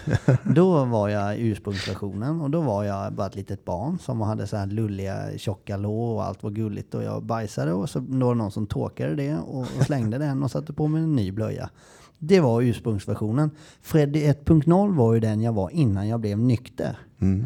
[0.55, 4.57] Då var jag ursprungsversionen och då var jag bara ett litet barn som hade så
[4.57, 8.35] här lulliga tjocka lår och allt var gulligt och jag bajsade och så då var
[8.35, 11.31] det någon som torkade det och, och slängde den och satte på mig en ny
[11.31, 11.69] blöja.
[12.19, 13.51] Det var ursprungsversionen.
[13.81, 16.97] Freddy 1.0 var ju den jag var innan jag blev nykter.
[17.19, 17.45] Mm.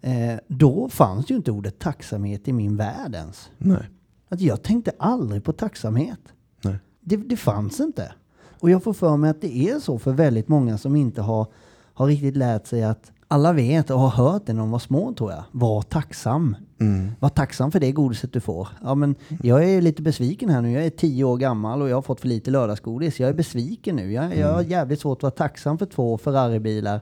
[0.00, 3.50] Eh, då fanns ju inte ordet tacksamhet i min värld ens.
[3.58, 3.88] Nej.
[4.28, 6.20] Att jag tänkte aldrig på tacksamhet.
[6.64, 6.78] Nej.
[7.00, 8.12] Det, det fanns inte.
[8.60, 11.46] Och jag får för mig att det är så för väldigt många som inte har,
[11.94, 15.14] har riktigt lärt sig att alla vet och har hört det när de var små
[15.14, 15.44] tror jag.
[15.52, 16.56] Var tacksam.
[16.80, 17.12] Mm.
[17.20, 18.68] Var tacksam för det godiset du får.
[18.82, 20.72] Ja, men jag är lite besviken här nu.
[20.72, 23.20] Jag är tio år gammal och jag har fått för lite lördagsgodis.
[23.20, 24.12] Jag är besviken nu.
[24.12, 27.00] Jag, jag har jävligt svårt att vara tacksam för två Ferraribilar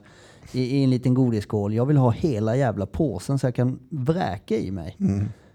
[0.51, 1.73] i, i en liten godisskål.
[1.73, 4.95] Jag vill ha hela jävla påsen så jag kan vräka i mig.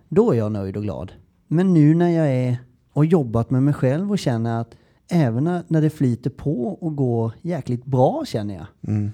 [0.09, 1.13] Då är jag nöjd och glad.
[1.49, 2.59] Men nu när jag är
[2.93, 4.75] och jobbat med mig själv och känner att
[5.09, 8.67] även när, när det flyter på och går jäkligt bra känner jag.
[8.95, 9.13] Mm.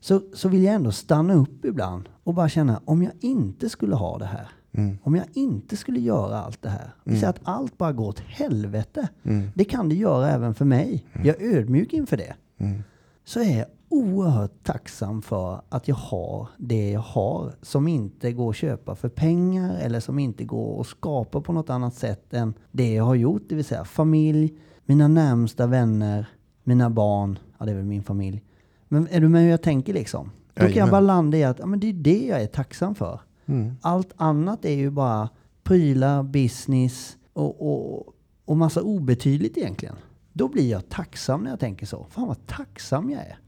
[0.00, 3.94] Så, så vill jag ändå stanna upp ibland och bara känna om jag inte skulle
[3.94, 4.48] ha det här.
[4.72, 4.98] Mm.
[5.02, 6.94] Om jag inte skulle göra allt det här.
[7.04, 9.08] Vi säger att allt bara går åt helvete.
[9.22, 9.50] Mm.
[9.54, 11.04] Det kan det göra även för mig.
[11.24, 12.34] Jag är ödmjuk inför det.
[12.58, 12.82] Mm.
[13.24, 17.54] Så är oerhört tacksam för att jag har det jag har.
[17.62, 21.70] Som inte går att köpa för pengar eller som inte går att skapa på något
[21.70, 23.42] annat sätt än det jag har gjort.
[23.48, 26.26] Det vill säga familj, mina närmsta vänner,
[26.64, 27.38] mina barn.
[27.58, 28.42] Ja, det är väl min familj.
[28.88, 30.30] Men är du med hur jag tänker liksom?
[30.54, 32.94] Då kan jag bara landa i att ja, men det är det jag är tacksam
[32.94, 33.20] för.
[33.46, 33.76] Mm.
[33.80, 35.28] Allt annat är ju bara
[35.62, 39.96] prylar, business och, och, och massa obetydligt egentligen.
[40.32, 42.06] Då blir jag tacksam när jag tänker så.
[42.10, 43.38] Fan vad tacksam jag är.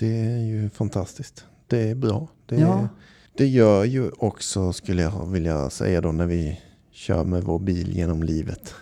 [0.00, 1.44] Det är ju fantastiskt.
[1.66, 2.28] Det är bra.
[2.46, 2.88] Det, Ja.
[3.36, 6.60] det gör ju också, skulle jag vilja säga då, när vi
[6.92, 8.74] kör med vår bil genom livet.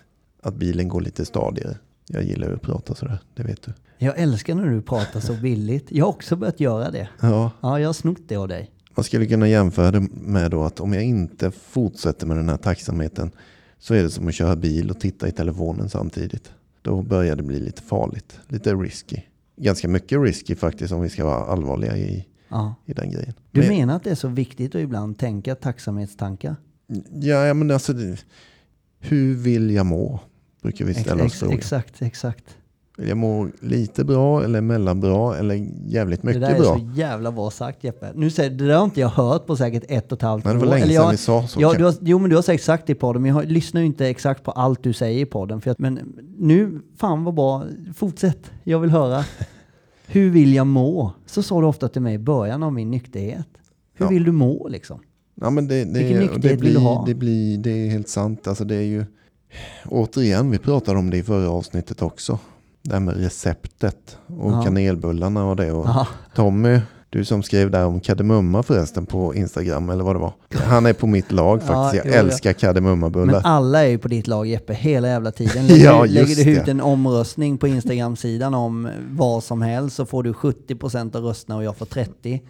[0.42, 1.76] Att bilen går lite stadigare.
[2.08, 3.72] Jag gillar att prata sådär, det vet du.
[3.98, 5.86] Jag älskar när du pratar så billigt.
[5.88, 7.08] Jag har också börjat göra det.
[7.20, 8.70] Ja, Ja, jag har snott det av dig.
[8.96, 12.56] man skulle kunna jämföra det med då att om jag inte fortsätter med den här
[12.56, 13.30] tacksamheten
[13.78, 16.50] så är det som att köra bil och titta i telefonen samtidigt.
[16.82, 19.16] Då börjar det bli lite farligt, lite risky.
[19.58, 22.74] Ganska mycket risky faktiskt om vi ska vara allvarliga i, Ja.
[22.86, 23.34] i den grejen.
[23.50, 26.56] Du Men- menar att det är så viktigt att ibland tänka tacksamhetstankar?
[27.12, 27.92] Ja, ja, men alltså,
[29.00, 30.20] hur vill jag må?
[30.62, 32.44] Brukar vi ställa oss ex, exakt, exakt.
[32.98, 35.54] Vill jag må lite bra eller mellanbra eller
[35.86, 36.74] jävligt Det mycket där är bra?
[36.78, 38.12] så jävla bra sagt Jeppe.
[38.14, 40.54] Nu säger det där har inte jag hört på säkert ett och ett halvt Men
[40.54, 40.70] det var år.
[40.70, 41.60] länge sedan jag- vi sa så.
[41.60, 44.06] Ja, har, jo, men du har sagt det i podden, men jag lyssnar ju inte
[44.08, 45.60] exakt på allt du säger i podden.
[45.60, 45.98] För att, men
[46.38, 47.64] nu, fan vad bra.
[47.94, 49.24] Fortsätt, jag vill höra.
[50.06, 51.12] Hur vill jag må?
[51.26, 53.48] Så sa du ofta till mig i början av min nykterhet.
[53.94, 54.10] Hur Ja.
[54.10, 55.00] vill du må liksom?
[55.40, 57.04] Ja, men det, det, Vilken det, nykterhet vill blir, du ha?
[57.06, 58.48] det blir, det är helt sant.
[58.48, 59.04] Alltså det är ju,
[59.84, 62.38] återigen, vi pratade om det i förra avsnittet också.
[62.88, 64.62] Det här med receptet och Ja.
[64.62, 65.72] kanelbullarna och det.
[65.72, 70.20] Och Ja, Tommy, du som skrev där om kardemumma förresten på Instagram eller vad det
[70.20, 70.32] var.
[70.54, 72.04] Han är på mitt lag faktiskt.
[72.04, 73.26] Ja, Jag älskar kardemummabullar.
[73.32, 75.66] men alla är ju på ditt lag Jeppe, hela jävla tiden.
[75.66, 76.70] Lägger, Ja, lägger du ut det.
[76.70, 81.64] en omröstning på Instagram-sidan om vad som helst så får du 70% av rösterna och
[81.64, 82.40] jag får 30%.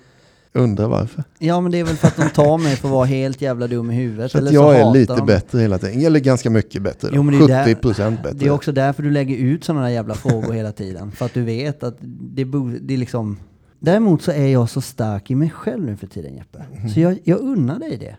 [0.59, 1.25] Undrar varför.
[1.39, 3.67] Ja men det är väl för att de tar mig för att vara helt jävla
[3.67, 4.25] dum i huvudet.
[4.27, 5.27] Att eller så jag är lite de.
[5.27, 6.03] bättre hela tiden.
[6.05, 7.09] Eller ganska mycket bättre.
[7.13, 8.39] Jo, men det är 70 där- procent bättre.
[8.39, 11.11] Det är också därför du lägger ut sådana där jävla frågor hela tiden.
[11.13, 12.45] För att du vet att det,
[12.81, 13.39] det är liksom...
[13.81, 16.65] Däremot så är jag så stark i mig själv nu för tiden Jeppe.
[16.95, 18.17] Så jag, jag unnar dig det.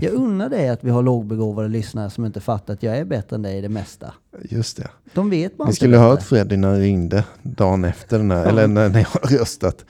[0.00, 3.36] Jag unnar dig att vi har lågbegåvade lyssnare som inte fattar att jag är bättre
[3.36, 4.12] än dig i det mesta.
[4.42, 4.88] Just det.
[5.14, 6.02] De vet bara Ni skulle bättre.
[6.08, 9.84] hört Freddy när han ringde dagen efter den här, eller när ni har röstat.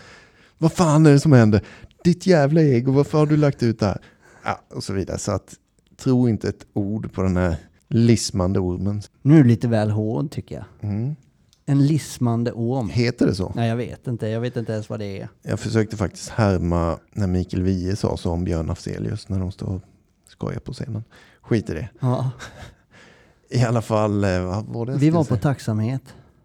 [0.58, 1.60] Vad fan är det som händer?
[2.04, 3.98] Ditt jävla ego, varför har du lagt ut det här?
[4.44, 5.18] Ja, och så vidare.
[5.18, 5.54] Så att
[5.96, 7.56] tro inte ett ord på den här
[7.88, 9.02] lismande ormen.
[9.22, 10.90] Nu är du lite väl hård tycker jag.
[10.90, 11.16] Mm.
[11.66, 12.88] En lismande orm.
[12.88, 13.52] Heter det så?
[13.56, 15.28] Nej jag vet inte, jag vet inte ens vad det är.
[15.42, 19.66] Jag försökte faktiskt härma när Mikael Wiehe sa så om Björn Afzelius när de står
[19.66, 19.82] och
[20.28, 21.04] skojar på scenen.
[21.42, 21.88] Skit i det.
[22.00, 22.30] Ja.
[23.50, 26.02] I alla fall, eh, vad var det Vi var på tacksamhet.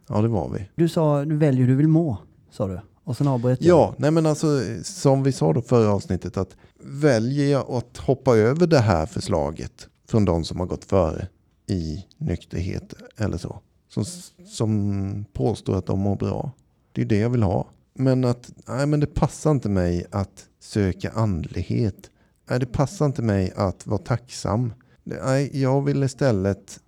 [0.07, 0.69] Ja, det var vi.
[0.75, 2.17] Du sa du väljer du vill må,
[2.51, 2.79] sa du.
[3.03, 3.77] Och sen avbröt jag.
[3.77, 4.47] Ja, nej men alltså
[4.83, 9.87] som vi sa då förra avsnittet att väljer jag att hoppa över det här förslaget
[10.07, 11.27] från de som har gått före
[11.67, 13.59] i nykterhet eller så.
[13.89, 14.05] Som,
[14.47, 16.51] som påstår att de mår bra.
[16.91, 17.69] Det är det jag vill ha.
[17.93, 22.09] Men att, nej men det passar inte mig att söka andlighet.
[22.49, 24.73] Nej, det passar inte mig att vara tacksam.
[25.03, 26.79] Nej, jag vill istället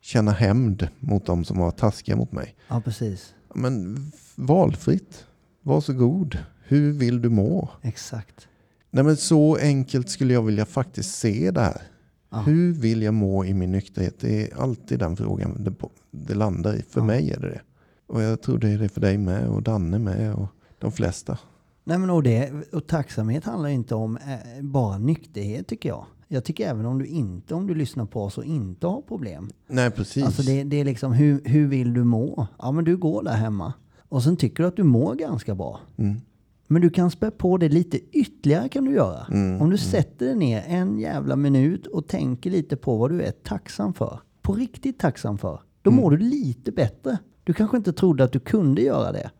[0.00, 2.56] känna hämnd mot de som var taskiga mot mig.
[2.68, 3.34] Ja, precis.
[3.54, 5.26] Men valfritt.
[5.62, 6.38] Varsågod.
[6.64, 7.68] Hur vill du må?
[7.82, 8.48] Exakt.
[8.90, 11.82] Nej men så enkelt skulle jag vilja faktiskt se det här.
[12.30, 12.38] Ja.
[12.40, 14.20] Hur vill jag må i min nykterhet?
[14.20, 15.72] Det är alltid den frågan det,
[16.10, 16.82] det landar i.
[16.82, 17.04] För Ja.
[17.04, 17.60] mig är det det.
[18.06, 20.46] Och jag tror det är det för dig med och Danne med och
[20.78, 21.38] de flesta.
[21.84, 26.06] Nej, men och, det, och tacksamhet handlar inte om eh, bara nykterhet tycker jag.
[26.28, 29.50] Jag tycker även om du inte, om du lyssnar på oss och inte har problem.
[29.66, 30.24] Nej precis.
[30.24, 32.46] Alltså det, det är liksom, hur, hur vill du må?
[32.58, 33.72] Ja, men du går där hemma.
[34.12, 35.80] Och sen tycker du att du mår ganska bra.
[35.96, 36.20] Mm.
[36.66, 39.26] Men du kan spä på det lite ytterligare kan du göra.
[39.30, 43.22] Mm, Om du sätter dig ner en jävla minut och tänker lite på vad du
[43.22, 44.20] är tacksam för.
[44.42, 45.60] På riktigt tacksam för.
[45.82, 46.02] Då Mm.
[46.02, 47.18] mår du lite bättre.
[47.44, 49.30] Du kanske inte trodde att du kunde göra det.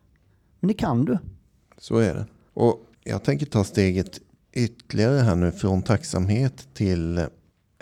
[0.59, 1.17] Men det kan du.
[1.77, 2.25] Så är det.
[2.53, 4.19] Och jag tänker ta steget
[4.53, 7.17] ytterligare här nu från tacksamhet till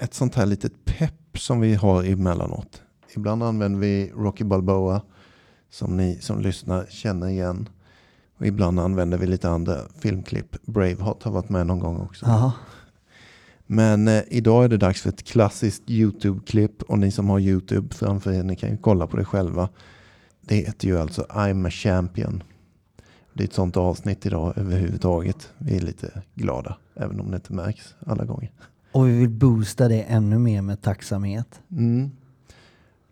[0.01, 2.81] ett sånt här litet pepp som vi har emellanåt.
[3.15, 5.01] Ibland använder vi Rocky Balboa
[5.71, 7.69] som ni som lyssnar känner igen.
[8.37, 10.65] Och ibland använder vi lite andra filmklipp.
[10.65, 12.25] Braveheart har varit med någon gång också.
[12.25, 12.51] Jaha.
[13.67, 16.81] Men eh, idag är det dags för ett klassiskt YouTube-klipp.
[16.81, 19.69] Och ni som har YouTube framför er, ni kan ju kolla på det själva.
[20.41, 22.43] Det heter ju alltså I'm a champion.
[23.33, 25.49] Det är ett sånt avsnitt idag överhuvudtaget.
[25.57, 28.51] Vi är lite glada, även om det inte märks alla gånger.
[28.91, 31.61] Och vi vill boosta det ännu mer med tacksamhet.
[31.71, 32.11] Mm.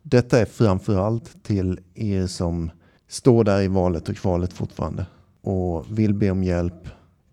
[0.01, 2.71] Detta är framförallt till er som
[3.07, 5.05] står där i valet och kvalet fortfarande
[5.41, 6.88] och vill be om hjälp.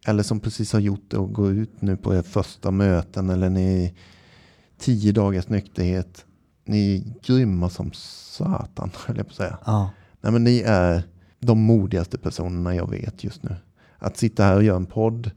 [0.07, 3.51] Eller som precis har gjort det och går ut nu på er första möten eller
[3.51, 3.95] ni
[4.79, 6.25] tio dagars nykterhet.
[6.65, 9.59] Ni är grymma som satan, höll jag på att säga.
[9.67, 9.91] Ja.
[10.21, 11.03] Nej, men ni är
[11.41, 13.57] de modigaste personerna jag vet just nu.
[13.99, 15.31] Att sitta här och göra en podd,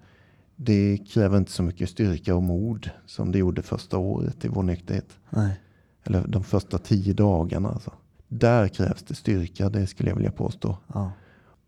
[0.56, 4.64] det kräver inte så mycket styrka och mod som det gjorde första året i vår
[4.64, 5.18] nykterhet.
[5.30, 5.60] Nej.
[6.04, 7.70] Eller de första tio dagarna.
[7.70, 7.92] Alltså.
[8.28, 10.78] Där krävs det styrka, det skulle jag vilja påstå.
[10.94, 11.12] Ja.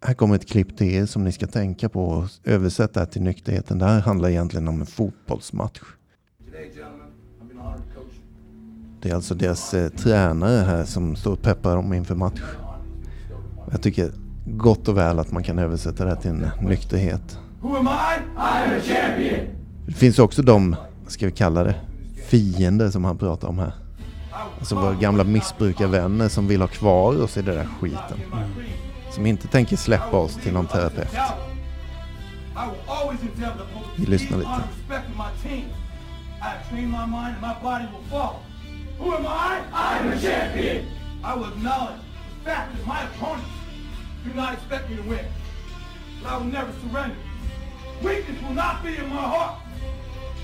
[0.03, 3.79] Här kommer ett klipp till er som ni ska tänka på och översätta till nykterheten.
[3.79, 5.79] Det här handlar egentligen om en fotbollsmatch.
[9.01, 12.41] Det är alltså deras eh, tränare här som står och peppar dem inför match.
[13.71, 14.11] Jag tycker
[14.45, 17.39] gott och väl att man kan översätta det här till en nykterhet.
[19.85, 21.75] Det finns också de, vad ska vi kalla det,
[22.25, 23.73] fiender som han pratar om här.
[24.59, 28.19] Alltså våra gamla missbrukarvänner som vill ha kvar oss i den där skiten.
[29.11, 31.15] Som inte tänker släppa oss till någon terapeut.
[33.95, 34.49] Vi lyssnar lite.
[34.49, 35.07] honor and respect.
[39.73, 40.87] I am a champion.
[41.23, 41.99] I will acknowledge
[42.39, 43.49] the fact that my opponents
[44.25, 45.25] do not expect me to win.
[46.21, 47.15] But I will never surrender.
[48.03, 49.60] Weakness will not be in my heart.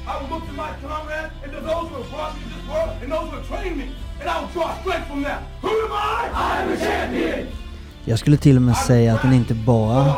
[0.08, 2.66] I will look to my comrades and to those who have brought me to this
[2.72, 3.88] world and those who have trained me.
[4.20, 5.42] And I will draw strength from them.
[5.62, 6.30] Who am I?
[6.34, 7.48] I'm a champion.
[8.06, 10.14] Jag skulle till och med säga att den inte bara,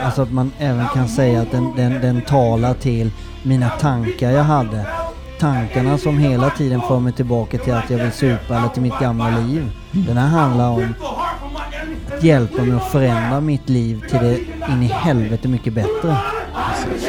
[0.00, 3.10] alltså att man även kan säga att den, den, den talar till
[3.42, 4.86] mina tankar jag hade.
[5.40, 8.98] Tankarna som hela tiden för mig tillbaka till att jag vill supa eller till mitt
[9.00, 9.70] gamla liv.
[9.90, 10.94] Den här handlar om
[12.16, 14.38] att hjälpa mig att förändra mitt liv till det
[14.72, 16.16] in i helvete mycket bättre.
[16.84, 17.05] To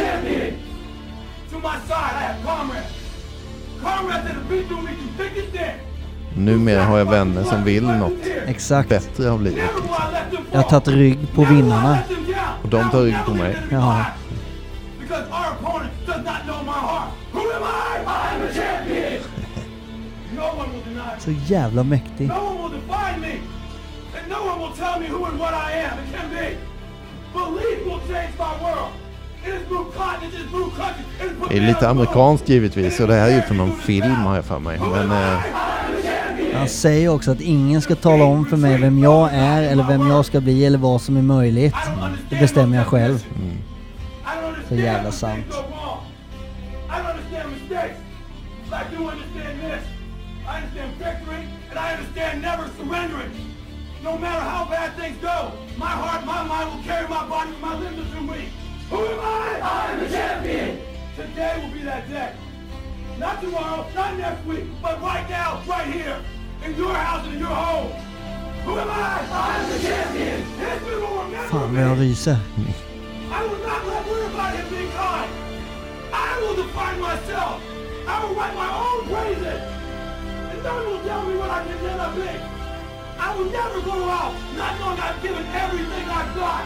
[6.35, 8.13] Numera har jag vänner som vill något
[8.47, 8.89] Exakt.
[8.89, 9.63] bättre av livet.
[9.75, 10.45] Liksom.
[10.51, 11.97] Jag har tagit rygg på vinnarna.
[12.63, 13.57] Och de tar rygg på mig.
[13.71, 14.05] Jaha.
[14.99, 17.09] Because our opponent does not know my heart.
[17.31, 18.05] Who am I?
[18.05, 19.21] I'm a champion.
[20.35, 21.19] No one will deny me.
[21.19, 22.27] Så jävla mäktig.
[22.27, 23.33] No one will define me.
[24.17, 25.97] And no one will tell me who and what I am.
[25.99, 26.57] It can be.
[27.33, 28.91] Belief will change my world.
[31.49, 34.45] Det är lite amerikanskt givetvis och det här är ju från någon film har jag
[34.45, 34.79] för mig.
[34.79, 35.39] Men eh,
[36.53, 40.07] Han säger också att ingen ska tala om för mig vem jag är eller vem
[40.07, 41.75] jag ska bli eller vad som är möjligt.
[42.29, 43.25] Det bestämmer jag själv.
[44.69, 45.45] Så jävla sant.
[54.03, 57.61] No matter how bad things go, my heart, my mind will carry my body with
[57.61, 58.66] my limbs through me.
[58.89, 59.59] Who am I?
[59.61, 60.79] I'm the champion.
[61.15, 62.33] Today will be that day.
[63.19, 66.23] Not tomorrow, not next week, but right now, right here,
[66.63, 67.91] in your house and in your home.
[68.63, 69.27] Who am I?
[69.27, 70.41] I'm the champion.
[70.59, 72.37] History will remember Fan vad jag ryser.
[73.31, 75.31] I will not let worry about him being kind.
[76.13, 77.61] I will define myself.
[78.07, 79.61] I will write my own praises.
[80.51, 82.31] And no one will tell me what I can never be.
[83.19, 86.63] I will never go out not knowing I've given everything I've got.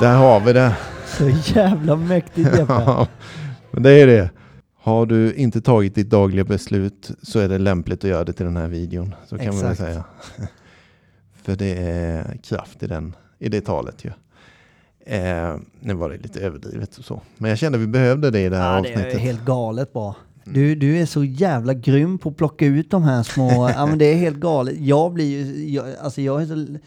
[0.00, 0.76] Där har vi det.
[1.06, 2.64] Så jävla mäktigt Jeppe.
[2.72, 3.08] Ja,
[3.70, 4.30] men det är det.
[4.80, 8.46] Har du inte tagit ditt dagliga beslut så är det lämpligt att göra det till
[8.46, 9.14] den här videon.
[9.26, 9.76] Så kan man Exakt.
[9.76, 10.04] säga.
[11.42, 14.10] För det är kraft i, den, i det talet ju.
[15.16, 17.20] Eh, nu var det lite överdrivet och så.
[17.38, 19.20] Men jag kände att vi behövde det i det här Ja, det är avsnittet.
[19.20, 20.16] helt galet bra.
[20.44, 23.70] Du, du är så jävla grym på att plocka ut de här små...
[23.76, 24.80] ja men det är helt galet.
[24.80, 25.68] Jag blir ju...
[25.70, 26.78] Jag, alltså jag är så...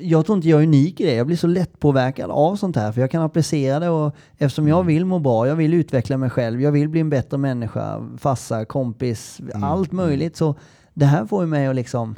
[0.00, 1.14] Jag tror inte jag är unik i det.
[1.14, 2.92] Jag blir så lättpåverkad av sånt här.
[2.92, 6.30] För jag kan applicera det och eftersom jag vill må bra, jag vill utveckla mig
[6.30, 10.36] själv, jag vill bli en bättre människa, farsa, kompis, allt möjligt.
[10.36, 10.54] Så
[10.94, 12.14] det här får ju mig att liksom...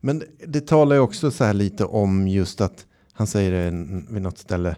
[0.00, 3.70] Men det talar ju också så här lite om just att han säger det
[4.10, 4.76] vid något ställe.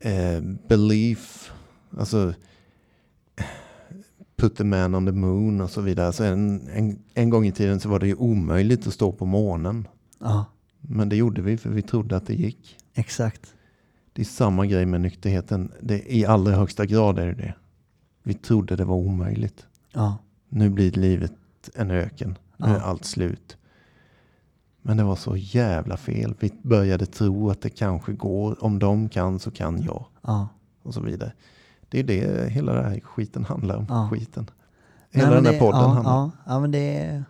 [0.00, 1.52] Eh, belief,
[1.98, 2.34] alltså
[4.42, 6.12] put the man on the moon och så vidare.
[6.12, 9.26] Så en, en, en gång i tiden så var det ju omöjligt att stå på
[9.26, 9.88] månen.
[10.20, 10.44] Ja,
[10.80, 12.76] Men det gjorde vi för vi trodde att det gick.
[12.94, 13.54] exakt.
[14.12, 15.72] Det är samma grej med nykterheten.
[15.80, 17.54] Det, I allra högsta grad är det det.
[18.22, 19.66] Vi trodde det var omöjligt.
[19.92, 20.16] Ja,
[20.48, 21.32] Nu blir livet
[21.74, 22.38] en öken.
[22.56, 22.80] Nu är Ja.
[22.80, 23.56] allt slut.
[24.82, 26.34] Men det var så jävla fel.
[26.40, 28.64] Vi började tro att det kanske går.
[28.64, 30.04] Om de kan så kan jag.
[30.22, 30.48] ja.
[30.82, 31.32] Och så vidare.
[31.92, 33.86] Det är det hela den här skiten handlar om.
[33.88, 34.08] Ja.
[34.12, 34.50] Skiten.
[35.10, 36.30] Nej, Hela men den här det- podden ja, handlar om.
[36.46, 37.22] Ja, ja, men det.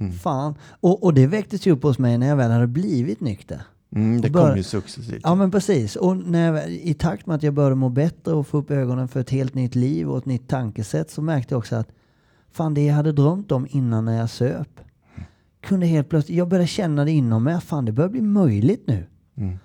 [0.00, 0.12] Mm.
[0.12, 0.54] Fan.
[0.80, 3.62] Och, och det väcktes ju upp hos mig när jag väl hade blivit nykter.
[3.94, 5.20] Mm, det bör- kom ju successivt.
[5.24, 5.96] Ja men precis.
[5.96, 9.08] Och när jag, i takt med att jag började må bättre och få upp ögonen
[9.08, 11.88] för ett helt nytt liv och ett nytt tankesätt så märkte jag också att
[12.52, 14.68] fan det jag hade drömt om innan när jag söp
[15.60, 19.06] kunde helt plötsligt, jag började känna det inom mig, fan det börjar bli möjligt nu.
[19.36, 19.58] Mm.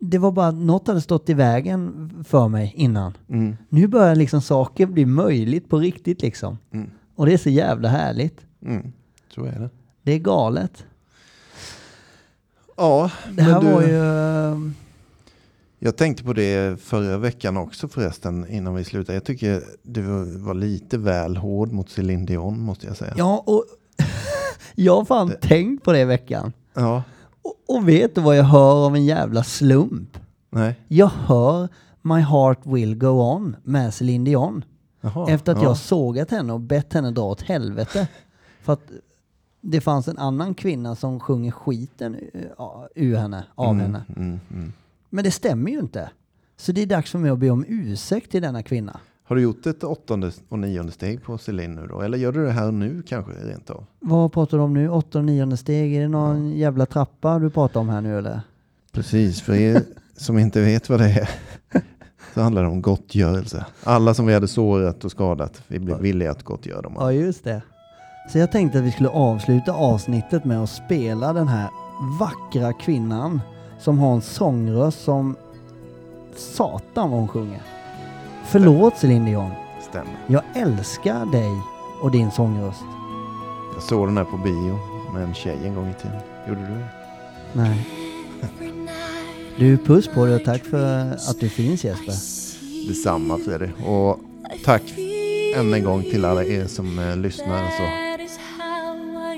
[0.00, 3.16] Det var bara något hade stått i vägen för mig innan.
[3.28, 3.56] Mm.
[3.68, 6.58] Nu börjar liksom saker bli möjligt på riktigt liksom.
[6.72, 6.90] Mm.
[7.14, 8.40] Och det är så jävla härligt.
[8.62, 8.92] Mm.
[9.34, 9.70] Så är det.
[10.02, 10.84] Det är galet.
[12.76, 13.96] Ja, Det här du, var ju...
[14.04, 14.74] ehm,
[15.78, 19.16] Jag tänkte på det förra veckan också förresten innan vi slutade.
[19.16, 20.02] Jag tycker du
[20.38, 23.14] var lite väl hård mot Céline Dion måste jag säga.
[23.16, 23.64] Ja, och
[24.74, 26.52] jag har fan tänkt på det i veckan.
[26.74, 27.02] Ja,
[27.68, 30.18] Och, vet du vad jag hör av en jävla slump?
[30.50, 30.74] nej.
[30.88, 31.68] Jag hör
[32.02, 34.64] My Heart Will Go On med Celine Dion.
[35.00, 35.64] Jaha, Efter att ja.
[35.68, 38.08] jag sågat henne och bett henne dra åt helvete.
[38.62, 38.90] För att
[39.60, 42.52] det fanns en annan kvinna som sjunger skiten ur-
[42.94, 44.02] ur henne, av Mm, henne.
[44.16, 44.72] Mm, mm.
[45.10, 46.10] Men det stämmer ju inte.
[46.56, 49.00] Så det är dags för mig att be om ursäkt till denna kvinna.
[49.28, 52.00] Har du gjort ett åttonde och nionde steg på Céline nu då?
[52.00, 53.84] Eller gör du det här nu kanske rent av?
[54.00, 54.88] Vad pratar du om nu?
[54.88, 55.94] Åttonde och nionde steg?
[55.96, 58.40] Är det någon jävla trappa du pratar om här nu eller?
[58.92, 59.82] Precis, för er
[60.16, 61.30] som inte vet vad det är
[62.34, 63.66] så handlar det om gottgörelse.
[63.84, 66.94] Alla som vi hade sårat och skadat, vi blev villiga att gottgöra dem.
[66.96, 67.62] Ja, just det.
[68.32, 71.68] Så jag tänkte att vi skulle avsluta avsnittet med att spela den här
[72.20, 73.40] vackra kvinnan
[73.80, 75.36] som har en sångröst som
[76.36, 77.77] satan vad hon sjunger.
[78.50, 79.50] Förlåt Céline Dion.
[79.80, 80.18] Stämmer.
[80.26, 81.50] Jag älskar dig
[82.02, 82.84] och din sångröst.
[83.74, 84.78] Jag såg den här på bio
[85.14, 86.20] med en tjej en gång i tiden.
[86.48, 86.88] Gjorde du det?
[87.52, 87.88] Nej.
[89.58, 92.14] Du, puss på dig och tack för att du finns Jesper.
[92.88, 93.70] Detsamma Fredrik.
[93.86, 94.20] Och
[94.64, 94.82] tack
[95.56, 97.68] än en gång till alla er som eh, lyssnar.
[97.70, 97.84] Så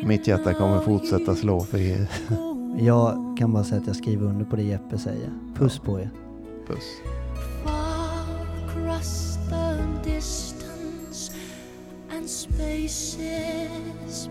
[0.06, 2.06] mitt hjärta kommer fortsätta slå för er.
[2.78, 5.30] Jag kan bara säga att jag skriver under på det Jeppe säger.
[5.56, 6.10] Puss på er.
[6.66, 6.84] Puss.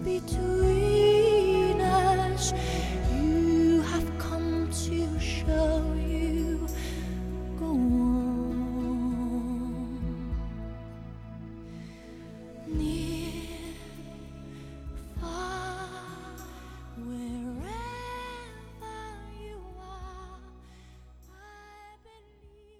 [0.10, 0.78] between